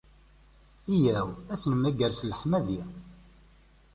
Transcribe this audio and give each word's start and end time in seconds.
Yyaw, 1.01 1.29
ad 1.53 1.59
t-nemmager 1.61 2.11
s 2.19 2.21
leḥmadi. 2.29 2.81